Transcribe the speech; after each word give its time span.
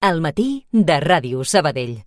al 0.00 0.22
matí 0.24 0.64
de 0.72 0.96
Ràdio 1.00 1.44
Sabadell. 1.44 2.00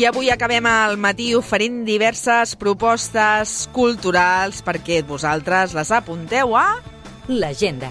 I 0.00 0.06
avui 0.08 0.30
acabem 0.32 0.64
el 0.64 0.96
matí 0.96 1.34
oferint 1.36 1.82
diverses 1.84 2.54
propostes 2.56 3.66
culturals 3.74 4.62
perquè 4.64 5.02
vosaltres 5.04 5.74
les 5.76 5.92
apunteu 5.92 6.56
a... 6.56 6.68
L'agenda. 7.28 7.90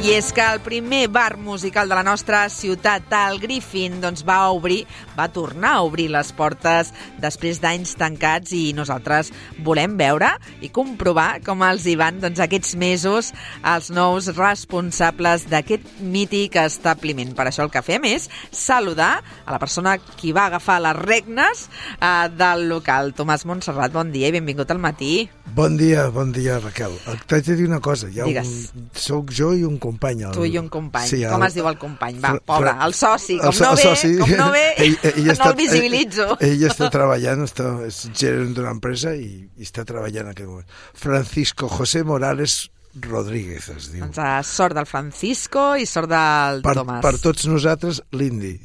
I 0.00 0.14
és 0.16 0.30
que 0.32 0.40
el 0.40 0.62
primer 0.64 1.10
bar 1.12 1.36
musical 1.36 1.90
de 1.90 1.92
la 1.92 2.02
nostra 2.02 2.46
ciutat, 2.48 3.10
el 3.12 3.36
Griffin, 3.36 3.98
doncs 4.00 4.22
va 4.24 4.38
obrir, 4.48 4.86
va 5.12 5.26
tornar 5.28 5.74
a 5.76 5.82
obrir 5.84 6.06
les 6.08 6.30
portes 6.32 6.88
després 7.20 7.58
d'anys 7.60 7.92
tancats 8.00 8.54
i 8.56 8.70
nosaltres 8.72 9.28
volem 9.66 9.98
veure 10.00 10.30
i 10.64 10.70
comprovar 10.72 11.42
com 11.44 11.60
els 11.66 11.84
hi 11.84 11.98
van 12.00 12.16
doncs, 12.22 12.40
aquests 12.40 12.78
mesos 12.80 13.28
els 13.60 13.90
nous 13.92 14.30
responsables 14.38 15.44
d'aquest 15.52 16.00
mític 16.00 16.56
establiment. 16.62 17.34
Per 17.36 17.50
això 17.50 17.66
el 17.68 17.74
que 17.74 17.84
fem 17.84 18.08
és 18.08 18.30
saludar 18.56 19.18
a 19.20 19.52
la 19.52 19.60
persona 19.60 19.98
qui 20.16 20.32
va 20.32 20.46
agafar 20.48 20.78
les 20.80 20.96
regnes 20.96 21.66
eh, 22.00 22.30
del 22.40 22.70
local. 22.72 23.12
Tomàs 23.12 23.44
Montserrat, 23.44 23.92
bon 23.92 24.16
dia 24.16 24.32
i 24.32 24.38
benvingut 24.40 24.72
al 24.72 24.80
matí. 24.80 25.26
Bon 25.54 25.76
dia, 25.76 26.06
bon 26.14 26.30
dia, 26.32 26.58
Raquel. 26.62 26.92
T'haig 27.26 27.44
de 27.44 27.54
dir 27.58 27.66
una 27.66 27.80
cosa. 27.82 28.08
Hi 28.08 28.20
ha 28.20 28.26
Digues. 28.28 28.50
un, 28.76 28.84
soc 28.94 29.32
jo 29.34 29.50
i 29.56 29.64
un 29.66 29.78
company. 29.82 30.22
El... 30.28 30.32
Tu 30.36 30.44
i 30.46 30.58
un 30.60 30.68
company. 30.72 31.08
Sí, 31.10 31.18
com 31.26 31.42
el- 31.42 31.48
es 31.48 31.56
diu 31.58 31.66
el 31.68 31.76
company? 31.80 32.20
Va, 32.22 32.34
Fra- 32.36 32.42
pobre, 32.52 32.74
el 32.86 32.94
soci. 32.94 33.38
Com 33.40 33.48
el 33.50 33.56
so- 33.58 33.64
no 33.64 33.70
el 33.72 33.76
ve, 33.80 33.82
soci. 33.88 34.10
com 34.20 34.34
no 34.38 34.50
ve, 34.54 34.62
Ell- 34.86 34.98
ell 35.10 35.24
no 35.26 35.32
està- 35.34 35.50
el 35.50 35.56
visibilitzo. 35.58 36.26
Ell, 36.38 36.54
ell 36.54 36.66
està 36.70 36.90
treballant, 36.96 37.42
està, 37.48 37.70
és 37.88 37.98
gerent 38.14 38.54
d'una 38.56 38.70
empresa 38.76 39.14
i, 39.18 39.30
i 39.58 39.66
està 39.66 39.84
treballant 39.88 40.28
en 40.30 40.34
aquest 40.36 40.48
moment. 40.52 40.68
Francisco 40.94 41.68
José 41.68 42.04
Morales 42.04 42.60
Rodríguez 42.98 43.68
es 43.70 43.84
diu. 43.92 44.00
Doncs 44.02 44.18
uh, 44.18 44.40
sort 44.42 44.74
del 44.74 44.86
Francisco 44.90 45.76
i 45.78 45.84
sort 45.86 46.10
del 46.10 46.58
per, 46.64 46.72
Tomàs. 46.80 47.02
per 47.04 47.12
tots 47.22 47.46
nosaltres, 47.46 48.00
l'indi. 48.18 48.56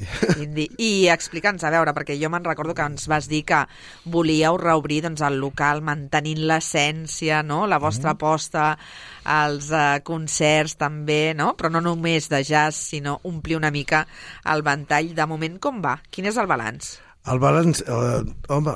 Indi. 0.41 0.65
I 0.81 1.07
explica'ns, 1.13 1.61
a 1.61 1.69
veure, 1.69 1.93
perquè 1.93 2.15
jo 2.17 2.31
me'n 2.33 2.43
recordo 2.47 2.73
que 2.73 2.81
ens 2.89 3.05
vas 3.11 3.29
dir 3.29 3.43
que 3.45 3.59
volíeu 4.09 4.57
reobrir 4.57 5.03
doncs, 5.05 5.21
el 5.21 5.37
local 5.37 5.83
mantenint 5.85 6.41
l'essència, 6.49 7.43
no? 7.45 7.67
la 7.69 7.77
vostra 7.77 8.11
Mm. 8.11 8.17
aposta 8.17 8.65
als 9.25 9.69
uh, 9.69 10.01
concerts 10.03 10.75
també, 10.81 11.33
no? 11.37 11.53
però 11.55 11.69
no 11.69 11.81
només 11.81 12.27
de 12.29 12.41
jazz, 12.43 12.75
sinó 12.89 13.19
omplir 13.29 13.57
una 13.57 13.69
mica 13.71 14.07
el 14.51 14.61
ventall. 14.65 15.13
De 15.13 15.25
moment, 15.29 15.59
com 15.61 15.81
va? 15.85 15.99
Quin 16.09 16.25
és 16.25 16.37
el 16.41 16.47
balanç? 16.49 16.95
El 17.31 17.39
balanç, 17.41 17.81
eh, 17.81 18.19
home, 18.53 18.73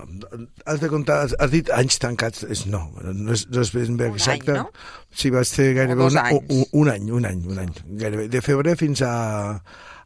has 0.65 0.79
de 0.81 0.89
comptar, 0.89 1.19
has, 1.27 1.51
dit 1.51 1.69
anys 1.75 1.99
tancats, 2.01 2.47
és 2.49 2.63
no, 2.65 2.81
no 3.03 3.35
és, 3.35 3.45
no 3.49 3.61
és 3.61 3.73
ben 3.75 3.99
bé 3.99 4.07
Un 4.09 4.17
exacte. 4.17 4.55
any, 4.55 4.63
no? 4.63 4.71
Sí, 5.13 5.29
va 5.33 5.43
ser 5.45 5.67
gairebé 5.77 6.07
un, 6.07 6.17
un, 6.57 6.65
un 6.81 6.89
any, 6.89 7.11
un 7.19 7.29
any, 7.29 7.43
un 7.45 7.61
any, 7.65 7.75
gairebé. 8.01 8.25
De 8.33 8.41
febrer 8.41 8.73
fins 8.79 9.03
a, 9.05 9.13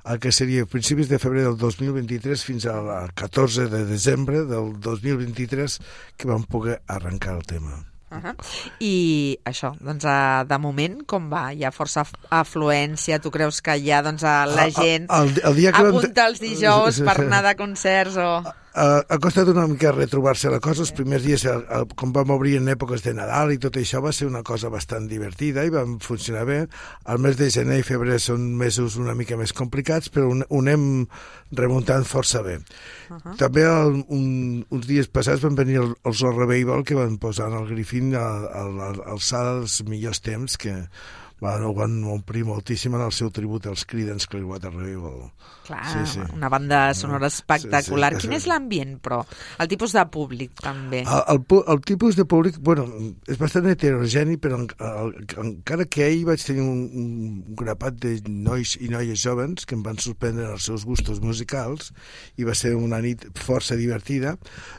a 0.03 0.17
que 0.19 0.33
seria 0.35 0.67
principis 0.67 1.07
de 1.07 1.21
febrer 1.23 1.47
del 1.47 1.57
2023 1.61 2.43
fins 2.43 2.67
al 2.67 2.91
14 3.15 3.69
de 3.71 3.85
desembre 3.87 4.43
del 4.49 4.75
2023 4.83 5.79
que 6.17 6.27
vam 6.27 6.43
poder 6.43 6.81
arrencar 6.87 7.37
el 7.39 7.47
tema. 7.47 7.79
Uh 8.13 8.21
-huh. 8.23 8.35
I 8.79 9.39
això, 9.45 9.73
doncs, 9.79 10.03
de 10.47 10.57
moment, 10.59 10.99
com 11.05 11.29
va? 11.29 11.51
Hi 11.53 11.63
ha 11.63 11.71
força 11.71 12.01
af- 12.01 12.13
afluència? 12.29 13.19
Tu 13.19 13.31
creus 13.31 13.61
que 13.61 13.77
ja 13.83 14.01
doncs, 14.01 14.21
uh, 14.23 14.45
la 14.55 14.65
El- 14.65 14.73
gent 14.73 15.07
el, 15.09 15.33
el 15.43 15.55
dia 15.55 15.71
que 15.71 15.81
vam- 15.81 15.97
apunta 15.97 16.27
els 16.27 16.39
dijous 16.39 17.01
per 17.01 17.17
anar 17.25 17.41
de 17.43 17.55
concerts 17.55 18.17
o... 18.17 18.43
Uh, 18.73 19.03
ha 19.05 19.17
costat 19.21 19.45
una 19.51 19.67
mica 19.69 19.91
retrobar-se 19.93 20.49
la 20.49 20.57
cosa. 20.63 20.81
Els 20.81 20.93
primers 20.97 21.21
dies, 21.21 21.43
el, 21.45 21.61
el, 21.77 21.83
com 21.99 22.09
vam 22.15 22.31
obrir 22.33 22.55
en 22.57 22.71
èpoques 22.73 23.03
de 23.05 23.13
Nadal 23.13 23.53
i 23.53 23.59
tot 23.61 23.77
això, 23.77 24.01
va 24.01 24.09
ser 24.15 24.25
una 24.25 24.41
cosa 24.41 24.71
bastant 24.73 25.05
divertida 25.11 25.61
i 25.61 25.69
vam 25.73 25.99
funcionar 26.01 26.47
bé. 26.49 26.57
El 27.13 27.21
mes 27.21 27.37
de 27.37 27.51
gener 27.53 27.77
i 27.83 27.85
febrer 27.85 28.17
són 28.23 28.47
mesos 28.57 28.97
una 28.97 29.13
mica 29.13 29.37
més 29.37 29.53
complicats, 29.53 30.09
però 30.09 30.31
ho, 30.31 30.39
anem 30.57 31.05
remuntant 31.53 32.07
força 32.09 32.41
bé. 32.41 32.57
Uh 32.57 33.19
-huh. 33.19 33.37
També 33.37 33.61
el, 33.61 34.03
un, 34.09 34.65
uns 34.69 34.87
dies 34.87 35.07
passats 35.07 35.45
van 35.45 35.55
venir 35.55 35.77
el, 35.77 35.93
els 36.03 36.21
Revival 36.21 36.83
que 36.83 36.95
van 36.95 37.17
posar 37.17 37.51
en 37.51 37.61
el 37.61 37.69
Griffin 37.69 38.15
a, 38.15 38.25
a, 38.25 38.63
a, 38.65 38.89
a 38.89 39.11
alçada 39.13 39.59
dels 39.59 39.83
millors 39.83 40.21
temps 40.21 40.57
que 40.57 40.89
van, 41.43 41.65
van 41.75 41.95
omplir 42.07 42.45
moltíssim 42.47 42.93
en 42.95 43.03
el 43.05 43.11
seu 43.15 43.29
tribut 43.35 43.67
als 43.67 43.83
Creedence 43.89 44.29
Clearwater 44.31 44.71
Revival. 44.71 45.25
Clar, 45.67 45.83
Sí, 45.91 46.05
sí. 46.13 46.23
una 46.33 46.49
banda 46.49 46.93
sonora 46.93 47.27
espectacular. 47.27 48.13
Sí, 48.13 48.21
sí. 48.21 48.27
Quin 48.27 48.35
és 48.37 48.47
l'ambient, 48.47 48.97
però? 49.03 49.21
El 49.59 49.69
tipus 49.71 49.95
de 49.95 50.03
públic, 50.11 50.55
també. 50.63 51.03
El, 51.03 51.23
el, 51.35 51.63
el 51.75 51.81
tipus 51.87 52.17
de 52.19 52.25
públic, 52.29 52.59
bueno, 52.63 52.87
és 53.27 53.39
bastant 53.39 53.67
heterogeni, 53.71 54.37
però 54.43 54.61
en, 54.61 54.69
el, 54.89 55.13
encara 55.43 55.87
que 55.87 56.07
ahir 56.07 56.23
vaig 56.31 56.43
tenir 56.43 56.63
un, 56.63 56.83
un 57.03 57.57
grapat 57.59 57.99
de 58.03 58.15
nois 58.27 58.75
i 58.79 58.91
noies 58.91 59.19
jovens 59.23 59.67
que 59.67 59.75
em 59.77 59.83
van 59.85 59.99
sorprendre 60.03 60.51
els 60.55 60.69
seus 60.69 60.87
gustos 60.87 61.19
musicals 61.23 61.91
i 62.39 62.47
va 62.47 62.55
ser 62.57 62.75
una 62.79 63.01
nit 63.03 63.27
força 63.39 63.77
divertida, 63.79 64.37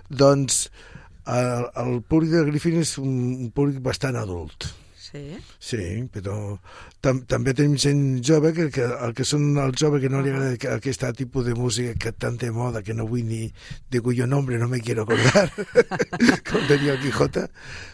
doncs 0.08 0.66
el, 1.26 1.68
el 1.80 2.00
públic 2.04 2.32
de 2.34 2.44
Griffin 2.50 2.80
és 2.82 2.96
un, 3.00 3.12
un 3.46 3.52
públic 3.54 3.80
bastant 3.84 4.16
adult. 4.20 4.68
Sí? 5.14 5.36
Sí, 5.62 5.82
però 6.10 6.58
tam 7.04 7.20
també 7.30 7.52
tenim 7.54 7.76
gent 7.78 8.00
jove 8.26 8.50
que, 8.56 8.64
que 8.74 8.82
el 9.06 9.12
que 9.14 9.22
són 9.28 9.44
el 9.62 9.70
jove 9.78 10.00
que 10.02 10.08
no 10.10 10.22
li 10.24 10.32
agrada 10.32 10.56
que- 10.58 10.72
aquest 10.74 11.04
tipus 11.14 11.46
de 11.46 11.54
música 11.54 11.92
que 11.94 12.10
tant 12.12 12.34
de 12.40 12.50
moda 12.50 12.82
que 12.82 12.96
no 12.98 13.06
vull 13.06 13.22
ni 13.28 13.44
de 13.90 14.00
cuyo 14.00 14.26
nombre 14.26 14.58
no 14.58 14.66
me 14.68 14.80
quiero 14.80 15.04
acordar 15.06 15.52
com 16.50 16.66
tenia 16.66 16.96
el 16.96 17.00
Quijota 17.04 17.46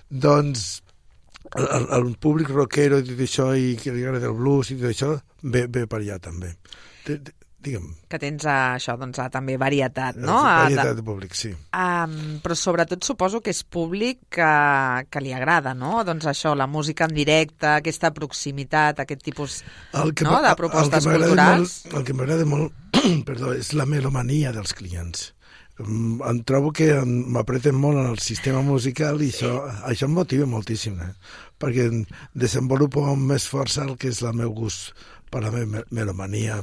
doncs 0.09 0.83
el, 1.57 1.87
el, 1.99 2.17
públic 2.17 2.49
rockero 2.57 3.03
i 3.03 3.07
tot 3.11 3.21
això 3.27 3.51
i 3.59 3.75
que 3.77 3.93
li 3.93 4.07
agrada 4.07 4.33
el 4.33 4.39
blues 4.41 4.71
i 4.73 4.79
tot 4.81 4.89
això 4.95 5.13
ve, 5.43 5.67
ve 5.69 5.85
per 5.91 6.01
allà 6.01 6.17
també 6.25 6.55
digue'm 7.65 7.89
Que 8.11 8.19
tens 8.19 8.45
uh, 8.47 8.75
això, 8.77 8.97
doncs, 9.01 9.19
uh, 9.21 9.29
també 9.33 9.57
varietat, 9.61 10.17
no? 10.19 10.39
Ah, 10.41 10.65
varietat 10.65 10.97
de- 10.99 11.07
públic, 11.07 11.35
sí 11.39 11.53
Um, 11.77 12.41
però 12.45 12.57
sobretot 12.59 13.05
suposo 13.07 13.41
que 13.41 13.53
és 13.55 13.63
públic 13.65 14.21
que, 14.35 14.51
que 15.11 15.23
li 15.23 15.33
agrada, 15.37 15.75
no? 15.75 16.01
Doncs 16.05 16.27
això, 16.31 16.55
la 16.59 16.67
música 16.67 17.07
en 17.09 17.15
directe, 17.15 17.69
aquesta 17.77 18.11
proximitat, 18.17 19.01
aquest 19.01 19.23
tipus 19.25 19.61
El 19.95 20.15
que, 20.15 20.25
no? 20.25 20.41
de 20.43 20.51
el 20.53 20.57
propostes 20.59 21.05
que 21.05 21.11
m'agrada 21.11 21.29
culturals. 21.29 21.77
Molt, 21.85 21.99
el 22.01 22.07
que 22.09 22.17
m'agrada 22.19 22.49
molt 22.49 22.73
perdó, 23.29 23.53
és 23.57 23.73
la 23.79 23.87
melomania 23.89 24.53
dels 24.57 24.75
clients. 24.77 25.31
Em, 25.81 26.43
trobo 26.45 26.73
que 26.77 26.91
m'apreten 27.07 27.79
molt 27.81 28.03
en 28.03 28.11
el 28.11 28.19
sistema 28.21 28.61
musical 28.67 29.23
i 29.25 29.31
això, 29.33 29.55
això 29.89 30.09
em 30.11 30.17
motiva 30.19 30.49
moltíssim, 30.51 30.99
eh? 31.01 31.15
perquè 31.61 31.89
desenvolupo 32.35 33.07
amb 33.09 33.33
més 33.33 33.47
força 33.49 33.87
el 33.87 33.97
que 34.01 34.11
és 34.13 34.21
el 34.25 34.37
meu 34.37 34.53
gust 34.57 34.93
per 35.31 35.43
la 35.45 35.51
meva 35.55 35.85
melomania. 35.91 36.61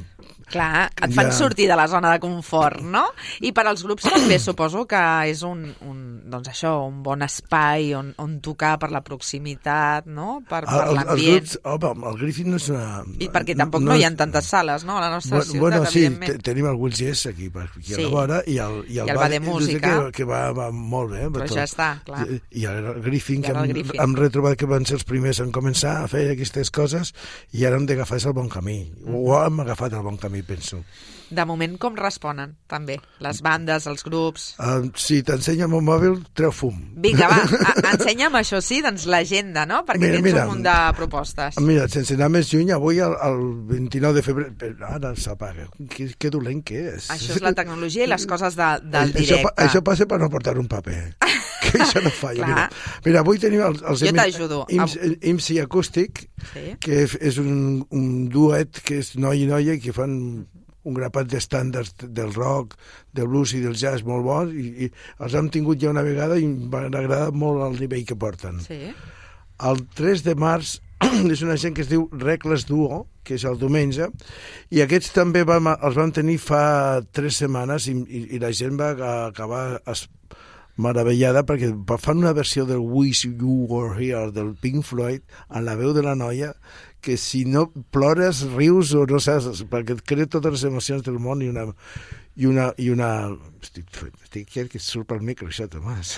Clar, 0.48 0.86
et 0.96 1.12
fan 1.12 1.26
Ja. 1.28 1.32
sortir 1.32 1.66
de 1.68 1.76
la 1.76 1.86
zona 1.88 2.10
de 2.12 2.18
confort, 2.20 2.80
no? 2.80 3.02
I 3.44 3.50
per 3.52 3.66
als 3.66 3.82
grups 3.84 4.04
també 4.08 4.38
suposo 4.40 4.86
que 4.88 5.00
és 5.28 5.42
un, 5.44 5.66
un, 5.84 5.98
doncs 6.30 6.48
això, 6.48 6.86
un 6.86 7.02
bon 7.02 7.20
espai 7.22 7.92
on, 7.96 8.14
on 8.16 8.38
tocar 8.40 8.78
per 8.80 8.90
la 8.92 9.02
proximitat, 9.04 10.06
no? 10.06 10.42
Per, 10.48 10.62
per 10.64 10.74
El- 10.74 10.88
els 10.88 10.94
l'ambient. 10.96 11.44
grups, 11.44 11.58
home, 11.64 12.08
el 12.12 12.18
Griffin 12.22 12.50
no 12.50 12.56
és 12.56 12.68
una... 12.72 13.02
I 13.20 13.28
perquè 13.32 13.56
tampoc 13.56 13.82
no, 13.84 13.94
hi 13.96 14.04
ha 14.04 14.12
tantes 14.16 14.46
sales, 14.48 14.84
no? 14.88 14.96
A 14.98 15.02
la 15.04 15.10
nostra 15.10 15.36
Bueno, 15.38 15.50
ciutat, 15.50 15.60
bueno 15.60 15.84
sí, 15.90 15.98
evidentment. 16.06 16.32
te- 16.42 16.50
tenim 16.52 16.66
el 16.70 16.76
Wills 16.80 16.98
Yes 16.98 17.26
aquí, 17.26 17.50
aquí 17.54 17.82
Sí. 17.92 17.94
a 17.94 18.06
la 18.06 18.08
vora, 18.08 18.42
i 18.46 18.56
el, 18.58 18.84
i 18.88 18.98
el, 18.98 19.06
I 19.06 19.10
el 19.10 19.16
Ba 19.18 19.28
de 19.28 19.40
Música. 19.40 19.94
Que, 20.06 20.12
que 20.12 20.24
va, 20.24 20.52
va 20.52 20.70
molt 20.72 21.12
bé. 21.12 21.26
Però 21.28 21.46
tot. 21.46 21.56
ja 21.56 21.64
està, 21.68 21.90
clar. 22.04 22.24
I, 22.28 22.40
i 22.62 22.64
el 22.68 23.02
Griffin, 23.04 23.40
I 23.44 23.46
que 23.48 23.52
hem, 23.52 23.68
Griffin. 23.74 24.00
hem 24.00 24.16
retrobat 24.16 24.56
que 24.56 24.66
van 24.66 24.84
ser 24.88 24.96
els 25.00 25.04
primers 25.04 25.40
en 25.44 25.52
començar 25.52 25.98
a 26.04 26.08
fer 26.08 26.24
aquestes 26.32 26.70
coses 26.70 27.12
i 27.52 27.64
ara 27.68 27.76
hem 27.76 27.86
d'agafar 27.86 28.18
el 28.24 28.32
bon 28.32 28.48
camí. 28.48 28.57
Mm-hmm. 28.62 29.14
O 29.14 29.38
hem 29.42 29.60
agafat 29.66 29.94
el 29.94 30.02
bon 30.02 30.16
camí, 30.18 30.42
penso. 30.42 30.82
De 31.28 31.44
moment, 31.44 31.74
com 31.76 31.92
responen, 31.92 32.54
també? 32.72 32.94
Les 33.20 33.42
bandes, 33.44 33.84
els 33.90 34.00
grups... 34.06 34.54
Uh, 34.64 34.86
si 34.96 35.18
t'ensenya 35.22 35.66
el 35.66 35.70
meu 35.74 35.82
mòbil, 35.84 36.14
treu 36.32 36.48
fum. 36.56 36.78
Vinga, 37.04 37.26
va, 37.28 37.42
ensenya'm 37.92 38.38
això 38.40 38.62
sí, 38.64 38.78
doncs 38.80 39.04
l'agenda, 39.12 39.66
no? 39.68 39.82
Perquè 39.84 40.06
Mira, 40.06 40.14
tens 40.16 40.24
mira. 40.24 40.46
un 40.46 40.54
munt 40.54 40.64
de 40.64 40.76
propostes. 40.96 41.58
Mira, 41.60 41.84
sense 41.92 42.16
anar 42.16 42.30
més 42.32 42.48
lluny, 42.48 42.72
avui, 42.72 43.02
el, 43.04 43.12
el 43.28 43.44
29 43.74 44.16
de 44.16 44.24
febrer... 44.24 44.48
però 44.56 44.94
Ara 44.96 45.12
s'apaga. 45.20 45.68
Que, 45.92 46.08
que 46.16 46.30
dolent 46.32 46.64
que 46.64 46.80
és. 46.94 47.10
Això 47.12 47.36
és 47.36 47.44
la 47.44 47.52
tecnologia 47.52 48.08
i 48.08 48.08
les 48.08 48.24
coses 48.30 48.56
de, 48.56 48.70
del 48.88 49.12
això, 49.12 49.18
directe. 49.20 49.42
pa- 49.50 49.66
això 49.68 49.84
passa 49.84 50.08
per 50.08 50.22
no 50.24 50.30
portar 50.32 50.56
un 50.56 50.70
paper. 50.72 51.02
que 51.64 51.78
això 51.82 52.02
no 52.04 52.10
falla. 52.14 52.44
Clar. 52.44 52.48
mira. 52.52 52.68
mira, 53.06 53.20
avui 53.24 53.38
tenim 53.42 53.62
els, 53.66 53.82
els 53.82 54.02
Jo 54.04 54.12
t'ajudo. 54.16 54.60
Ims, 54.74 54.98
Ims 55.32 55.50
i 55.54 55.58
Acústic, 55.64 56.24
Sí. 56.52 56.64
que 56.80 57.02
és- 57.06 57.38
un, 57.42 57.84
un 57.90 58.28
duet 58.32 58.80
que 58.84 58.98
és 59.02 59.14
noi 59.18 59.42
i 59.42 59.46
noia 59.50 59.78
que 59.82 59.92
fan 59.92 60.14
un 60.88 60.94
grapat 60.96 61.26
d'estàndards 61.28 61.94
del 62.00 62.30
rock, 62.32 62.76
del 63.12 63.26
blues 63.28 63.52
i 63.52 63.60
del 63.60 63.74
jazz 63.76 64.04
molt 64.06 64.24
bons 64.24 64.54
i, 64.56 64.86
i 64.86 64.90
els 65.20 65.34
hem 65.36 65.50
tingut 65.52 65.80
ja 65.82 65.90
una 65.90 66.04
vegada 66.06 66.38
i 66.40 66.46
m'ha 66.48 66.86
agradat 66.88 67.34
molt 67.36 67.60
el 67.66 67.80
nivell 67.82 68.06
que 68.08 68.16
porten. 68.16 68.60
Sí. 68.64 68.78
El 69.68 69.82
3 69.98 70.22
de 70.24 70.34
març 70.38 70.78
és 71.34 71.42
una 71.44 71.56
gent 71.60 71.74
que 71.76 71.82
es 71.84 71.90
diu 71.90 72.06
Recles 72.12 72.64
Duo, 72.70 73.02
que 73.26 73.34
és 73.36 73.44
el 73.44 73.58
diumenge, 73.60 74.06
i 74.72 74.80
aquests 74.80 75.12
també 75.12 75.42
vam, 75.44 75.68
els 75.74 75.98
vam 75.98 76.10
tenir 76.14 76.38
fa 76.40 77.02
tres 77.12 77.36
setmanes 77.42 77.90
i, 77.90 77.92
i, 78.08 78.22
i 78.38 78.40
la 78.40 78.54
gent 78.56 78.78
va 78.80 78.94
acabar 79.26 79.82
es, 79.92 80.06
meravellada 80.78 81.42
perquè 81.46 81.72
fan 81.98 82.22
una 82.22 82.32
versió 82.36 82.64
del 82.66 82.78
Wish 82.80 83.26
You 83.26 83.66
Were 83.68 83.98
Here 83.98 84.30
del 84.32 84.54
Pink 84.54 84.86
Floyd 84.86 85.24
en 85.50 85.66
la 85.66 85.74
veu 85.78 85.92
de 85.96 86.04
la 86.06 86.14
noia 86.14 86.54
que 87.02 87.16
si 87.16 87.44
no 87.44 87.68
plores, 87.94 88.42
rius 88.54 88.94
o 88.94 89.04
no 89.06 89.20
saps, 89.22 89.64
perquè 89.70 89.98
et 89.98 90.04
crea 90.06 90.30
totes 90.30 90.56
les 90.56 90.64
emocions 90.70 91.04
del 91.06 91.20
món 91.22 91.42
i 91.42 91.50
una, 91.50 91.68
i 92.38 92.46
una... 92.46 92.70
I 92.78 92.90
una 92.94 93.10
estic, 93.58 93.88
estic 94.22 94.52
aquí 94.54 94.62
que 94.70 94.78
surt 94.78 95.08
pel 95.10 95.20
micro, 95.26 95.48
això, 95.50 95.66
Tomàs. 95.68 96.12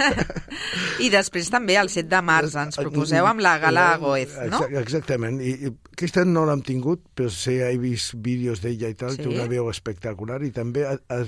I 1.04 1.08
després 1.12 1.48
també 1.52 1.76
el 1.80 1.88
7 1.92 2.08
de 2.10 2.20
març 2.26 2.56
ens 2.58 2.78
proposeu 2.80 3.26
amb 3.30 3.42
la 3.44 3.54
Gala 3.62 3.86
Goez, 4.02 4.34
no? 4.50 4.64
Exactament. 4.80 5.38
I, 5.40 5.54
i 5.68 5.72
aquest 5.94 6.18
any 6.24 6.32
no 6.34 6.42
l'hem 6.48 6.62
tingut, 6.66 7.04
però 7.16 7.30
sé, 7.32 7.60
he 7.70 7.78
vist 7.80 8.16
vídeos 8.24 8.62
d'ella 8.64 8.90
i 8.90 8.98
tal, 8.98 9.14
Sí? 9.14 9.22
té 9.24 9.28
una 9.30 9.46
veu 9.50 9.70
espectacular 9.70 10.40
i 10.46 10.50
també 10.54 10.84
ha, 10.88 10.96
ha, 11.12 11.20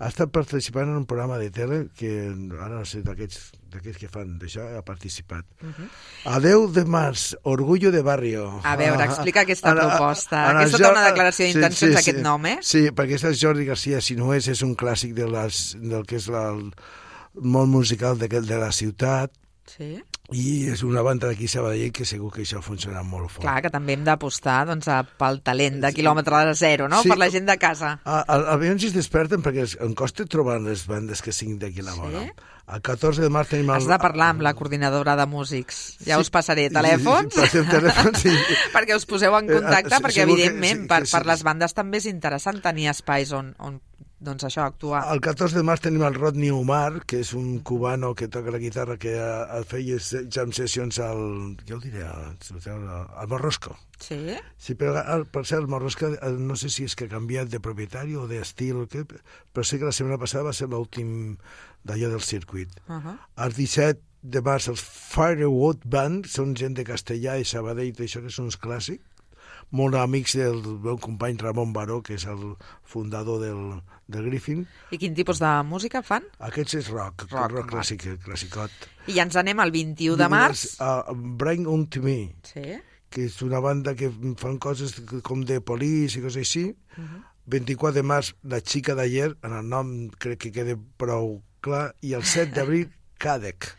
ha 0.00 0.08
estat 0.08 0.30
participant 0.34 0.88
en 0.90 1.00
un 1.02 1.06
programa 1.10 1.38
de 1.42 1.50
tele 1.54 1.88
que 1.96 2.12
ara 2.30 2.76
no 2.78 2.84
sé 2.88 3.02
d'aquests 3.06 3.56
d'aquests 3.70 4.00
que 4.02 4.08
fan 4.10 4.32
d'això, 4.40 4.64
ha 4.78 4.80
participat. 4.82 5.44
Uh 5.62 5.68
-huh. 5.70 5.88
A 6.34 6.40
10 6.42 6.72
de 6.74 6.84
març, 6.84 7.36
Orgullo 7.44 7.92
de 7.92 8.02
Barrio. 8.02 8.60
A 8.64 8.74
veure, 8.76 9.04
explica 9.04 9.42
aquesta 9.42 9.70
Ara- 9.74 9.86
proposta. 9.88 10.40
ara 10.48 10.58
Aquesta 10.60 10.78
jo- 10.78 10.84
té 10.84 10.90
una 10.90 11.04
declaració 11.06 11.46
d'intencions, 11.46 11.96
aquest 11.96 12.18
nom, 12.18 12.46
eh? 12.46 12.58
Sí, 12.62 12.88
perquè 12.90 13.14
és 13.14 13.24
el 13.24 13.36
Jordi 13.40 13.66
Garcia 13.68 14.00
Sinués, 14.04 14.48
és 14.52 14.62
un 14.66 14.76
clàssic 14.78 15.14
de 15.16 15.26
les, 15.30 15.60
del 15.80 16.06
que 16.08 16.18
és 16.20 16.28
la, 16.32 16.48
el 16.54 16.70
món 17.34 17.70
musical 17.72 18.18
de, 18.20 18.28
de 18.28 18.58
la 18.60 18.72
ciutat, 18.74 19.34
Sí. 19.70 20.00
I 20.32 20.68
és 20.70 20.82
una 20.86 21.02
banda 21.02 21.26
d'aquí 21.30 21.48
Sabadell 21.50 21.90
que 21.92 22.04
segur 22.06 22.30
que 22.32 22.42
això 22.44 22.60
funciona 22.62 23.02
molt 23.02 23.30
fort. 23.30 23.42
Clar, 23.42 23.60
que 23.64 23.70
també 23.70 23.94
hem 23.96 24.04
d'apostar 24.06 24.60
doncs, 24.68 24.86
pel 25.18 25.40
talent 25.42 25.80
de 25.82 25.90
quilòmetre 25.96 26.54
zero, 26.54 26.86
no? 26.88 27.02
Sí. 27.02 27.08
Per 27.10 27.18
la 27.18 27.30
gent 27.30 27.46
de 27.48 27.56
casa. 27.58 27.96
A, 28.04 28.20
a, 28.22 28.36
aviam 28.54 28.78
si 28.78 28.86
es 28.90 28.94
desperten 28.94 29.42
perquè 29.42 29.66
em 29.82 29.94
costa 29.98 30.26
trobar 30.30 30.60
les 30.62 30.86
bandes 30.86 31.20
que 31.22 31.32
siguin 31.34 31.58
d'aquí 31.58 31.82
la 31.82 31.94
vora. 31.98 32.22
Sí? 32.22 32.30
El 32.70 32.80
14 32.86 33.24
de 33.24 33.28
març 33.34 33.48
tenim... 33.50 33.66
El... 33.72 33.80
Has 33.80 33.88
de 33.90 33.96
parlar 33.98 34.28
amb 34.30 34.44
la 34.46 34.52
coordinadora 34.54 35.16
de 35.18 35.26
músics. 35.26 35.96
Ja 36.06 36.14
Sí. 36.14 36.20
us 36.22 36.30
passaré 36.30 36.68
Sí, 36.68 36.74
telèfons. 36.76 37.34
sí, 37.34 37.40
passem 37.40 37.66
telèfons, 37.66 38.20
sí. 38.22 38.30
perquè 38.76 38.94
us 38.94 39.06
poseu 39.10 39.34
en 39.40 39.50
Eh, 39.50 39.54
contacte, 39.58 39.96
eh, 39.96 39.98
perquè 40.04 40.20
segur 40.22 40.36
que- 40.36 40.44
evidentment 40.46 40.82
sí, 40.84 40.88
per, 40.92 41.00
sí. 41.06 41.16
per 41.16 41.26
les 41.26 41.42
bandes 41.42 41.74
també 41.74 41.98
és 41.98 42.06
interessant 42.06 42.62
tenir 42.62 42.86
espais 42.92 43.32
on, 43.34 43.56
on 43.58 43.80
doncs 44.20 44.44
això, 44.44 44.66
actuar. 44.68 45.00
El 45.12 45.22
14 45.24 45.56
de 45.56 45.64
març 45.64 45.86
tenim 45.86 46.04
el 46.04 46.16
Rodney 46.18 46.50
Umar, 46.52 47.00
que 47.08 47.22
és 47.24 47.32
un 47.36 47.60
cubano 47.64 48.12
que 48.14 48.28
toca 48.28 48.52
la 48.52 48.60
guitarra, 48.60 48.98
que 49.00 49.14
feia 49.70 49.96
jam 50.28 50.52
sessions 50.52 51.00
al... 51.04 51.22
Què 51.64 51.76
ho 51.76 51.80
diré? 51.80 52.04
Al, 52.04 52.36
al 53.16 53.30
Morrosco. 53.32 53.78
Sí? 54.00 54.20
Sí, 54.60 54.76
però 54.80 55.00
el, 55.00 55.24
per 55.32 55.44
cert, 55.48 55.62
el 55.64 55.72
Morrosco, 55.72 56.12
eh, 56.12 56.34
no 56.36 56.56
sé 56.60 56.68
si 56.72 56.84
és 56.88 56.96
que 56.96 57.08
ha 57.08 57.14
canviat 57.14 57.48
de 57.52 57.62
propietari 57.64 58.16
o 58.16 58.26
d'estil, 58.28 58.84
però 58.90 59.64
sé 59.64 59.80
que 59.80 59.88
la 59.88 59.96
setmana 59.96 60.20
passada 60.20 60.50
va 60.50 60.56
ser 60.56 60.68
l'últim 60.68 61.36
d'allò 61.88 62.12
del 62.12 62.24
circuit. 62.24 62.76
Uh 62.88 63.00
-huh. 63.00 63.16
El 63.44 63.56
17 63.56 64.00
de 64.22 64.40
març 64.44 64.68
els 64.68 64.82
Firewood 64.84 65.84
Band, 65.84 66.26
són 66.28 66.54
gent 66.54 66.76
de 66.76 66.84
Castellà 66.84 67.38
i 67.40 67.44
Sabadell, 67.44 67.94
això 67.96 68.20
que 68.20 68.32
són 68.32 68.50
uns 68.50 68.60
clàssics, 68.60 69.04
molt 69.70 69.94
amics 69.94 70.34
del 70.36 70.60
meu 70.82 70.98
company 70.98 71.36
Ramon 71.38 71.72
Baró, 71.72 72.00
que 72.02 72.14
és 72.14 72.24
el 72.26 72.56
fundador 72.84 73.40
del, 73.42 73.80
del 74.10 74.24
Griffin. 74.26 74.64
I 74.90 74.98
quin 74.98 75.14
tipus 75.14 75.38
de 75.42 75.50
música 75.66 76.02
fan? 76.02 76.26
Aquests 76.38 76.74
és 76.80 76.90
rock, 76.90 77.26
Rock, 77.30 77.52
rock, 77.54 77.70
clàssic, 77.70 78.06
clàssicot. 78.24 78.70
I 79.06 79.16
ja 79.18 79.26
ens 79.28 79.36
anem 79.36 79.60
al 79.62 79.70
21 79.70 80.16
de 80.18 80.28
març. 80.32 80.66
Uh, 80.80 81.14
Bring 81.14 81.66
On 81.70 81.86
To 81.86 82.02
Me, 82.02 82.34
Sí? 82.42 82.78
que 83.10 83.24
és 83.26 83.40
una 83.42 83.58
banda 83.58 83.96
que 83.98 84.10
fan 84.38 84.58
coses 84.62 84.94
com 85.26 85.40
de 85.42 85.60
polis 85.60 86.14
i 86.16 86.20
coses 86.22 86.36
així. 86.44 86.68
Uh 86.96 87.02
-huh. 87.04 87.22
24 87.46 87.94
de 87.94 88.02
març, 88.02 88.34
La 88.42 88.60
xica 88.60 88.94
d'ayer, 88.94 89.34
en 89.42 89.52
el 89.52 89.68
nom 89.68 90.08
crec 90.18 90.38
que 90.38 90.52
queda 90.52 90.76
prou 90.96 91.42
clar, 91.60 91.94
i 92.00 92.12
el 92.14 92.22
7 92.22 92.54
d'abril, 92.54 92.88
Cadec, 93.18 93.76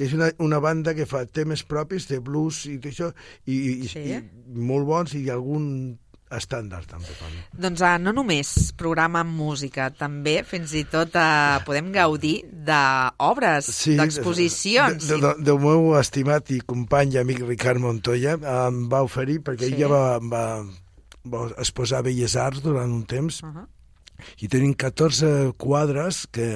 que 0.00 0.06
és 0.08 0.14
una, 0.16 0.30
una 0.40 0.56
banda 0.64 0.94
que 0.96 1.04
fa 1.04 1.26
temes 1.28 1.60
propis 1.68 2.06
de 2.08 2.22
blues 2.24 2.62
i 2.72 2.78
d'això, 2.80 3.10
i, 3.44 3.56
i, 3.84 3.88
Sí. 3.90 4.00
i 4.16 4.20
molt 4.56 4.86
bons, 4.88 5.12
i 5.20 5.26
algun 5.28 5.66
estàndard 6.30 6.86
també 6.86 7.10
fan. 7.18 7.32
Doncs 7.58 7.80
uh, 7.82 7.96
no 7.98 8.12
només 8.14 8.70
programa 8.78 9.20
amb 9.26 9.34
música, 9.34 9.88
també 9.92 10.38
fins 10.46 10.72
i 10.78 10.84
tot 10.88 11.16
uh, 11.18 11.58
podem 11.66 11.90
gaudir 11.92 12.36
d'obres, 12.68 13.66
sí, 13.74 13.96
d'exposicions. 13.98 15.08
De, 15.10 15.16
de, 15.18 15.20
de, 15.26 15.32
del 15.50 15.58
meu 15.60 15.90
estimat 15.98 16.48
i 16.54 16.60
company 16.62 17.16
i 17.16 17.20
amic 17.24 17.42
Ricard 17.48 17.82
Montoya 17.82 18.38
em 18.38 18.84
va 18.88 19.02
oferir, 19.02 19.40
perquè 19.42 19.68
Sí. 19.68 19.74
ella 19.74 19.90
va, 19.90 20.04
va, 20.22 20.44
va 21.34 21.44
exposar 21.58 22.04
Belles 22.06 22.36
Arts 22.36 22.62
durant 22.62 22.88
un 22.94 23.02
temps, 23.10 23.42
Uh 23.42 23.50
-huh. 23.50 23.66
I 24.40 24.48
tenim 24.48 24.74
14 24.74 25.52
quadres 25.56 26.26
que 26.32 26.46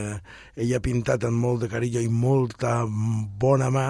ella 0.56 0.76
ha 0.78 0.84
pintat 0.84 1.24
amb 1.24 1.40
molt 1.42 1.62
de 1.64 1.68
carinyo 1.72 2.00
i 2.04 2.08
molta 2.08 2.82
bona 2.88 3.70
mà, 3.74 3.88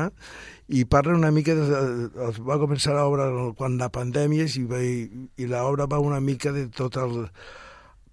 i 0.68 0.86
parla 0.88 1.12
una 1.18 1.30
mica, 1.30 1.52
de, 1.54 1.66
de, 1.68 2.30
va 2.46 2.56
començar 2.62 2.94
l'obra 2.96 3.26
quan 3.58 3.76
la 3.78 3.90
pandèmia 3.92 4.46
i, 4.48 4.62
va, 4.64 4.80
i 4.80 5.46
l'obra 5.50 5.84
va 5.90 5.98
una 6.00 6.20
mica 6.24 6.52
de 6.56 6.68
tot 6.72 6.96
el, 6.96 7.26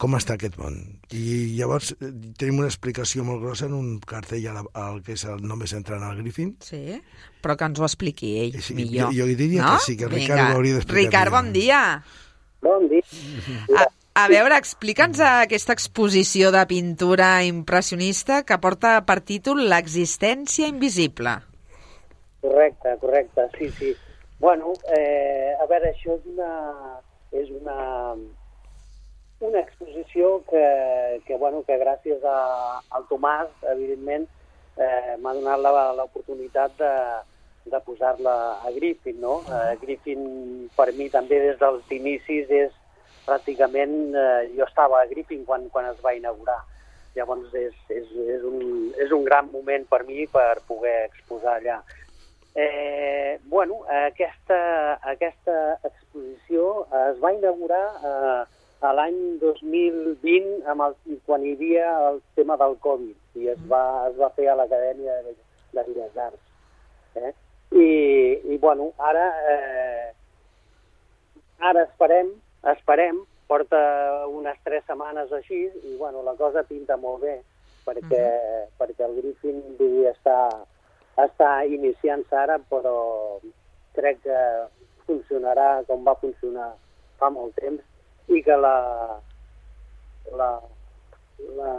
com 0.01 0.15
està 0.17 0.33
aquest 0.35 0.57
món. 0.57 0.75
I 1.13 1.53
llavors 1.55 1.91
eh, 2.01 2.09
tenim 2.41 2.57
una 2.59 2.67
explicació 2.67 3.23
molt 3.23 3.39
grossa 3.43 3.67
en 3.69 3.75
un 3.77 3.91
cartell 4.01 4.47
al, 4.51 4.65
al 4.73 4.99
que 5.05 5.13
és 5.13 5.23
el 5.29 5.43
Només 5.47 5.71
entrant 5.77 6.01
al 6.03 6.17
Griffin. 6.17 6.55
Sí, 6.65 6.97
però 7.41 7.55
que 7.55 7.69
ens 7.69 7.79
ho 7.79 7.85
expliqui 7.85 8.33
ell 8.41 8.57
Sí, 8.65 8.73
millor. 8.75 9.13
jo- 9.13 9.21
jo 9.21 9.29
diria 9.37 9.61
no? 9.61 9.75
que 9.77 9.85
sí, 9.85 9.95
que 9.95 10.09
Ricard 10.09 10.39
Vinga. 10.41 10.49
ho 10.51 10.57
hauria 10.57 10.79
d'explicar 10.79 11.05
Ricard, 11.05 11.31
millor. 11.31 11.43
bon 11.43 11.53
dia. 11.53 12.03
Bon 12.65 12.89
dia. 12.89 13.03
A, 13.77 13.87
a 14.13 14.27
veure, 14.27 14.57
explica'ns 14.59 15.21
aquesta 15.23 15.71
exposició 15.71 16.49
de 16.51 16.65
pintura 16.67 17.29
impressionista 17.47 18.41
que 18.43 18.57
porta 18.59 18.97
per 19.07 19.21
títol 19.23 19.63
L'existència 19.71 20.67
invisible. 20.67 21.37
Correcte, 22.41 22.97
correcte, 22.99 23.47
sí, 23.57 23.69
sí. 23.77 23.93
Bueno, 24.41 24.73
eh, 24.97 25.53
a 25.55 25.67
veure, 25.69 25.93
això 25.93 26.17
és 26.17 26.27
una, 26.33 26.51
és 27.31 27.49
una, 27.55 27.77
una 29.39 29.59
exposició 29.61 30.41
que, 30.49 30.65
que, 31.27 31.37
bueno, 31.37 31.63
que 31.63 31.77
gràcies 31.79 32.25
a, 32.25 32.37
al 32.91 33.07
Tomàs, 33.07 33.53
evidentment, 33.77 34.27
eh, 34.75 35.15
m'ha 35.21 35.35
donat 35.37 35.63
l'oportunitat 35.95 36.75
de, 36.81 36.93
de 37.71 37.81
posar-la 37.85 38.35
a 38.65 38.75
Griffin, 38.75 39.21
no? 39.21 39.39
Eh, 39.47 39.77
Griffin, 39.85 40.25
per 40.75 40.89
mi, 40.97 41.07
també 41.13 41.39
des 41.45 41.61
dels 41.61 41.95
inicis, 42.01 42.49
és 42.49 42.80
pràcticament... 43.31 43.97
Eh, 44.11 44.51
jo 44.57 44.67
estava 44.67 45.01
a 45.01 45.07
Griffin 45.09 45.47
quan, 45.47 45.65
quan 45.73 45.87
es 45.89 46.03
va 46.03 46.13
inaugurar. 46.17 46.59
Llavors, 47.15 47.49
és, 47.55 47.75
és, 47.91 48.13
és, 48.35 48.45
un, 48.47 48.91
és 49.03 49.11
un 49.11 49.25
gran 49.27 49.49
moment 49.51 49.87
per 49.89 50.03
mi 50.07 50.27
per 50.31 50.61
poder 50.67 51.07
exposar 51.09 51.57
allà. 51.57 51.81
Eh, 52.55 53.39
bueno, 53.47 53.81
aquesta, 53.88 54.59
aquesta 55.07 55.57
exposició 55.88 56.85
es 57.07 57.19
va 57.23 57.31
inaugurar 57.31 57.83
eh, 58.03 58.41
a 58.81 58.91
l'any 58.97 59.17
2020 59.39 60.67
amb 60.73 60.83
el, 60.88 60.95
quan 61.27 61.45
hi 61.45 61.53
havia 61.55 61.88
el 62.09 62.19
tema 62.35 62.57
del 62.59 62.75
Covid 62.83 63.39
i 63.39 63.51
es 63.53 63.61
va, 63.71 63.83
es 64.09 64.17
va 64.19 64.31
fer 64.35 64.50
a 64.51 64.57
l'Acadèmia 64.59 65.19
de, 65.27 65.35
de 65.75 65.85
Belles 65.88 66.17
Arts. 66.17 66.41
Eh? 67.15 67.31
I, 67.71 67.88
I, 68.51 68.57
bueno, 68.57 68.89
ara, 69.00 69.27
eh, 69.53 70.07
ara 71.71 71.85
esperem, 71.88 72.33
esperem, 72.70 73.24
porta 73.50 73.80
unes 74.32 74.60
tres 74.63 74.84
setmanes 74.88 75.32
així 75.36 75.65
i, 75.65 75.96
bueno, 76.00 76.22
la 76.24 76.36
cosa 76.39 76.63
pinta 76.68 76.98
molt 76.98 77.24
bé 77.25 77.39
perquè, 77.86 78.25
perquè 78.80 79.08
el 79.08 79.18
Griffin 79.18 79.58
dir, 79.80 80.06
està, 80.12 80.38
està 81.20 81.50
iniciant-se 81.68 82.38
ara, 82.38 82.60
però 82.72 83.39
crec 83.98 84.22
que 84.24 84.39
funcionarà 85.08 85.82
com 85.89 86.06
va 86.06 86.15
funcionar 86.22 86.70
fa 87.20 87.30
molt 87.34 87.58
temps 87.60 88.32
i 88.32 88.39
que 88.46 88.56
la, 88.56 88.77
la, 90.38 90.51
la, 91.58 91.74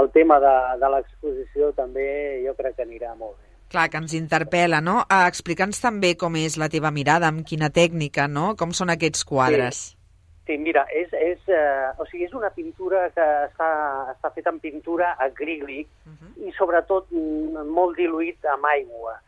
el 0.00 0.10
tema 0.14 0.38
de, 0.42 0.54
de 0.80 0.92
l'exposició 0.94 1.72
també 1.76 2.06
jo 2.44 2.54
crec 2.58 2.78
que 2.78 2.86
anirà 2.86 3.16
molt 3.16 3.34
bé. 3.34 3.44
Clar, 3.72 3.88
que 3.90 3.98
ens 3.98 4.14
interpel·la, 4.14 4.78
no? 4.84 5.00
Uh, 5.08 5.24
Explica'ns 5.26 5.80
també 5.82 6.12
com 6.14 6.36
és 6.38 6.54
la 6.60 6.68
teva 6.70 6.92
mirada, 6.94 7.32
amb 7.32 7.42
quina 7.48 7.72
tècnica, 7.74 8.28
no? 8.30 8.52
Com 8.54 8.70
són 8.76 8.92
aquests 8.94 9.26
quadres. 9.26 9.80
Sí, 9.88 10.05
mira, 10.54 10.86
és, 10.94 11.10
és, 11.12 11.38
eh, 11.50 11.90
o 11.98 12.06
sigui, 12.06 12.24
és 12.24 12.34
una 12.38 12.50
pintura 12.54 13.08
que 13.10 13.24
està, 13.48 13.70
està 14.14 14.30
feta 14.34 14.50
en 14.54 14.60
pintura 14.62 15.16
acrílic 15.18 15.88
Uh 16.06 16.12
-huh. 16.12 16.48
i 16.48 16.52
sobretot 16.52 17.10
molt 17.10 17.96
diluït 17.96 18.44
amb 18.44 18.64
aigua 18.64 19.18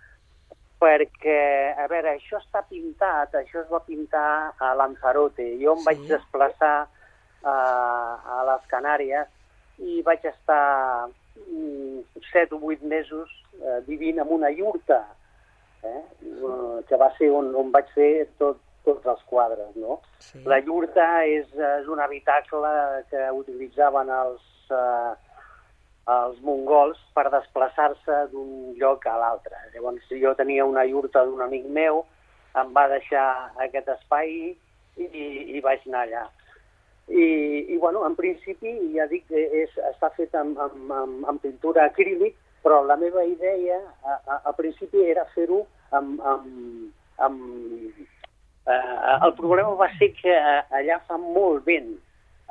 perquè, 0.79 1.75
a 1.77 1.87
veure, 1.91 2.15
això 2.15 2.39
està 2.39 2.63
pintat, 2.69 3.35
això 3.35 3.63
es 3.65 3.71
va 3.71 3.81
pintar 3.85 4.53
a 4.59 4.75
Lanzarote. 4.75 5.59
Jo 5.59 5.73
em 5.73 5.79
Sí. 5.79 5.85
vaig 5.87 5.99
desplaçar 6.09 6.87
a, 7.43 7.55
a 8.35 8.45
les 8.47 8.63
Canàries 8.71 9.27
i 9.79 10.03
vaig 10.03 10.25
estar 10.25 11.09
mm, 11.51 12.01
set 12.33 12.53
o 12.53 12.59
vuit 12.59 12.83
mesos 12.83 13.29
eh, 13.63 13.81
vivint 13.87 14.19
en 14.19 14.29
una 14.31 14.51
iurta, 14.51 15.05
eh, 15.83 16.03
eh, 16.23 16.85
que 16.89 16.97
va 16.97 17.11
ser 17.19 17.31
on, 17.31 17.55
on 17.55 17.73
vaig 17.73 17.87
fer 17.95 18.29
tot, 18.39 18.59
tots 18.89 19.07
els 19.15 19.25
quadres, 19.31 19.71
no? 19.77 20.01
Sí. 20.25 20.43
La 20.49 20.59
iurta 20.65 21.07
és, 21.29 21.49
és 21.79 21.89
un 21.93 22.01
habitacle 22.03 22.75
que 23.13 23.31
utilitzaven 23.39 24.13
els, 24.19 24.45
eh, 24.73 25.13
els 26.19 26.41
mongols 26.45 27.01
per 27.17 27.29
desplaçar-se 27.33 28.23
d'un 28.33 28.73
lloc 28.81 29.07
a 29.07 29.19
l'altre. 29.21 29.61
Llavors 29.75 30.09
jo 30.23 30.33
tenia 30.39 30.67
una 30.67 30.87
iurta 30.89 31.25
d'un 31.29 31.45
amic 31.45 31.69
meu, 31.81 32.05
em 32.59 32.73
va 32.75 32.89
deixar 32.91 33.29
aquest 33.65 33.91
espai 33.93 34.35
i, 34.97 35.07
i 35.57 35.61
vaig 35.65 35.85
anar 35.87 36.07
allà. 36.07 36.25
I, 37.09 37.25
i 37.73 37.77
bueno, 37.81 38.05
en 38.07 38.17
principi, 38.17 38.75
ja 38.97 39.07
dic, 39.09 39.31
és, 39.33 39.73
està 39.93 40.11
fet 40.17 40.35
amb, 40.37 40.59
amb, 40.61 40.93
amb, 40.93 41.29
amb 41.33 41.45
pintura 41.45 41.87
acrílic, 41.89 42.37
però 42.65 42.83
la 42.85 42.99
meva 43.01 43.25
idea 43.25 43.79
a, 44.05 44.19
a, 44.19 44.41
a 44.51 44.53
principi 44.57 45.05
era 45.09 45.25
fer-ho 45.35 45.63
amb, 45.97 46.21
amb, 46.21 46.91
amb... 47.25 47.98
Eh, 48.69 49.17
el 49.25 49.33
problema 49.39 49.73
va 49.81 49.89
ser 49.97 50.11
que 50.19 50.35
allà 50.81 50.99
fa 51.09 51.17
molt 51.21 51.65
vent, 51.69 51.95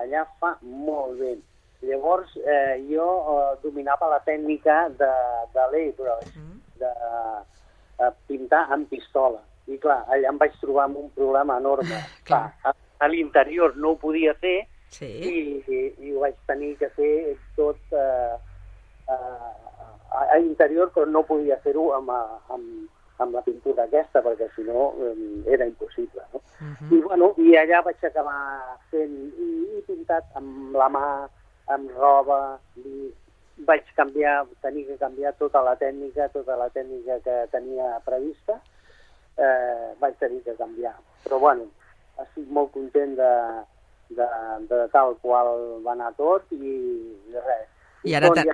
allà 0.02 0.24
fa 0.42 0.56
molt 0.62 1.20
vent. 1.20 1.44
Llavors 1.86 2.32
eh, 2.42 2.80
jo 2.90 3.06
eh, 3.34 3.52
dominava 3.62 4.10
la 4.10 4.22
tècnica 4.26 4.88
de, 4.98 5.12
de 5.54 5.68
l'airbrush, 5.74 6.32
mm. 6.34 6.56
de 6.82 6.94
eh, 8.02 8.12
pintar 8.30 8.66
amb 8.74 8.90
pistola. 8.90 9.44
I 9.68 9.78
clar, 9.84 10.00
allà 10.10 10.32
em 10.32 10.42
vaig 10.42 10.58
trobar 10.62 10.88
amb 10.88 11.04
un 11.04 11.14
problema 11.14 11.60
enorme. 11.62 12.02
clar, 12.28 12.50
a, 12.66 12.74
a 12.74 13.12
l'interior 13.12 13.78
no 13.78 13.94
ho 13.94 14.02
podia 14.02 14.34
fer 14.42 14.64
sí. 14.90 15.06
i, 15.06 15.38
i, 15.62 15.84
i 16.08 16.16
ho 16.16 16.26
vaig 16.26 16.38
tenir 16.50 16.74
que 16.82 16.90
fer 16.98 17.14
tot 17.60 17.94
eh, 17.94 18.36
eh, 19.14 19.54
a 20.18 20.38
l'interior, 20.40 20.90
però 20.96 21.06
no 21.06 21.28
podia 21.28 21.60
fer-ho 21.62 21.92
amb, 21.98 22.10
amb, 22.56 22.88
amb 23.24 23.34
la 23.34 23.42
pintura 23.42 23.86
aquesta, 23.88 24.22
perquè 24.22 24.50
si 24.56 24.66
no 24.68 24.92
eh, 25.02 25.54
era 25.54 25.66
impossible. 25.66 26.24
No? 26.34 26.42
Uh 26.42 26.74
-huh. 26.80 26.98
I, 26.98 27.02
bueno, 27.02 27.34
I 27.38 27.58
allà 27.58 27.82
vaig 27.84 28.04
acabar 28.04 28.78
fent, 28.90 29.16
i, 29.38 29.50
i 29.78 29.82
pintat 29.88 30.24
amb 30.34 30.76
la 30.76 30.90
mà, 30.90 31.30
amb 31.66 31.92
roba, 31.98 32.60
i 32.76 33.14
vaig 33.66 33.84
canviar, 33.96 34.46
tenir 34.62 34.86
que 34.86 34.98
canviar 34.98 35.34
tota 35.34 35.62
la 35.62 35.76
tècnica, 35.76 36.30
tota 36.30 36.56
la 36.56 36.70
tècnica 36.70 37.20
que 37.24 37.48
tenia 37.52 38.00
prevista, 38.06 38.60
eh, 39.38 39.94
vaig 40.00 40.16
tenir 40.20 40.44
que 40.44 40.56
canviar. 40.56 40.96
Però 41.24 41.40
bueno, 41.40 41.66
estic 42.22 42.48
molt 42.50 42.72
content 42.72 43.16
de, 43.18 43.34
de, 44.10 44.28
de 44.70 44.88
tal 44.94 45.18
qual 45.22 45.82
va 45.86 45.92
anar 45.92 46.14
tot 46.18 46.46
i 46.52 46.78
res. 47.34 47.68
I 48.04 48.16
ara, 48.16 48.30
te, 48.30 48.46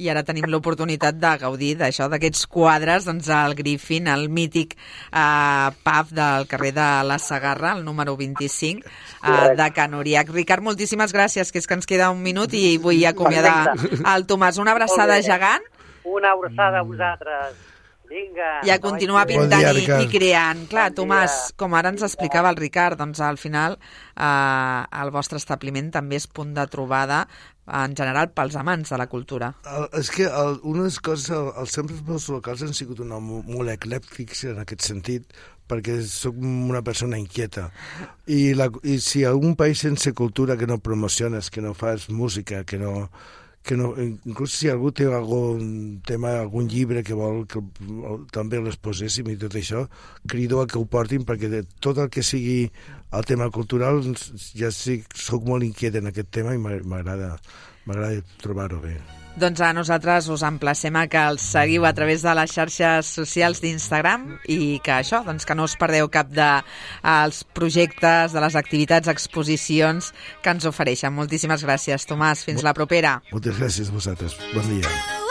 i 0.00 0.08
ara 0.10 0.22
tenim 0.26 0.46
l'oportunitat 0.50 1.18
de 1.20 1.32
gaudir 1.42 1.72
d'això, 1.80 2.08
d'aquests 2.10 2.46
quadres, 2.50 3.06
doncs 3.08 3.28
al 3.32 3.54
Griffin, 3.58 4.08
el 4.10 4.28
mític 4.32 4.74
eh, 4.76 5.68
pub 5.84 6.14
del 6.16 6.48
carrer 6.50 6.72
de 6.76 6.88
la 7.08 7.18
Sagarra, 7.22 7.74
el 7.76 7.84
número 7.84 8.16
25, 8.16 8.86
eh, 8.86 9.54
de 9.58 9.68
Can 9.76 9.94
Uriac. 9.98 10.32
Ricard, 10.34 10.64
moltíssimes 10.64 11.14
gràcies, 11.14 11.52
que 11.52 11.62
és 11.62 11.68
que 11.68 11.78
ens 11.78 11.88
queda 11.88 12.10
un 12.14 12.22
minut 12.24 12.54
i 12.56 12.78
vull 12.82 13.04
acomiadar 13.06 13.74
el 14.14 14.26
Tomàs. 14.26 14.58
Una 14.62 14.74
abraçada 14.76 15.20
gegant. 15.22 15.68
Una 16.04 16.32
abraçada 16.32 16.80
a 16.80 16.88
vosaltres. 16.88 17.71
Vinga. 18.12 18.50
I 18.66 18.72
a 18.74 18.78
continuar 18.82 19.24
pintant 19.30 19.64
bon 19.64 19.78
dia, 19.80 20.00
i, 20.02 20.04
i 20.04 20.10
creant. 20.12 20.66
Clar, 20.68 20.90
bon 20.90 21.02
Tomàs, 21.02 21.54
com 21.56 21.72
ara 21.78 21.92
ens 21.94 22.04
explicava 22.04 22.52
el 22.52 22.60
Ricard, 22.60 23.00
doncs 23.00 23.22
al 23.24 23.40
final 23.40 23.78
eh, 23.78 24.82
el 25.02 25.14
vostre 25.14 25.40
establiment 25.40 25.88
també 25.94 26.20
és 26.20 26.28
punt 26.28 26.52
de 26.58 26.66
trobada 26.72 27.24
en 27.82 27.94
general 27.96 28.32
pels 28.34 28.56
amants 28.58 28.90
de 28.90 28.98
la 28.98 29.06
cultura. 29.08 29.52
El, 29.64 29.88
és 30.00 30.10
que 30.12 30.26
el, 30.28 30.58
unes 30.68 30.98
coses, 31.00 31.30
el, 31.32 31.52
els 31.62 31.74
centres 31.78 32.28
locals 32.28 32.64
han 32.66 32.76
sigut 32.76 33.00
una, 33.04 33.20
molt 33.22 33.72
eclèptics 33.72 34.44
en 34.50 34.60
aquest 34.64 34.84
sentit, 34.90 35.28
perquè 35.70 36.00
sóc 36.04 36.36
una 36.36 36.82
persona 36.84 37.20
inquieta. 37.20 37.70
I, 38.26 38.52
la, 38.58 38.68
I 38.84 38.98
si 39.00 39.24
algun 39.24 39.54
país 39.56 39.86
sense 39.86 40.12
cultura 40.12 40.58
que 40.60 40.68
no 40.68 40.82
promociones, 40.82 41.50
que 41.50 41.62
no 41.64 41.72
fas 41.72 42.10
música, 42.10 42.64
que 42.64 42.82
no, 42.82 43.08
que 43.62 43.76
no, 43.78 43.92
inclús 44.26 44.56
si 44.58 44.68
algú 44.68 44.90
té 44.90 45.06
algun 45.06 46.00
tema, 46.06 46.34
algun 46.40 46.66
llibre 46.70 47.04
que 47.06 47.14
vol 47.14 47.44
que 47.46 47.62
també 48.34 48.58
les 48.62 48.76
poséssim 48.76 49.30
i 49.30 49.38
tot 49.38 49.54
això, 49.58 49.84
crido 50.28 50.60
a 50.60 50.66
que 50.66 50.80
ho 50.80 50.86
portin 50.90 51.26
perquè 51.28 51.50
de 51.52 51.62
tot 51.80 52.00
el 52.02 52.10
que 52.10 52.26
sigui 52.26 52.66
el 53.12 53.28
tema 53.28 53.50
cultural 53.54 54.02
ja 54.58 54.72
sí, 54.74 55.02
soc 55.14 55.46
molt 55.46 55.66
inquiet 55.66 56.00
en 56.00 56.10
aquest 56.10 56.32
tema 56.34 56.56
i 56.56 56.62
m'agrada 56.62 57.36
m'agrada 57.86 58.22
trobar-ho 58.42 58.80
bé. 58.82 58.96
Doncs 59.32 59.62
a 59.64 59.70
nosaltres 59.72 60.26
us 60.28 60.42
emplacem 60.44 60.96
a 61.00 61.06
que 61.08 61.20
els 61.30 61.44
seguiu 61.54 61.86
a 61.88 61.92
través 61.96 62.20
de 62.20 62.34
les 62.36 62.52
xarxes 62.52 63.14
socials 63.16 63.62
d'Instagram 63.64 64.26
i 64.44 64.76
que 64.84 64.92
això, 64.98 65.22
doncs 65.24 65.48
que 65.48 65.56
no 65.56 65.64
us 65.64 65.78
perdeu 65.80 66.10
cap 66.12 66.28
dels 66.28 67.40
de, 67.40 67.48
projectes, 67.56 68.36
de 68.36 68.44
les 68.44 68.60
activitats, 68.60 69.08
exposicions 69.08 70.12
que 70.44 70.52
ens 70.52 70.68
ofereixen. 70.68 71.16
Moltíssimes 71.16 71.64
gràcies, 71.64 72.04
Tomàs. 72.04 72.44
Fins 72.44 72.60
la 72.66 72.76
propera. 72.76 73.20
Moltes 73.32 73.56
gràcies 73.56 73.88
a 73.88 73.96
vosaltres. 73.96 74.36
Bon 74.52 74.68
dia. 74.68 75.21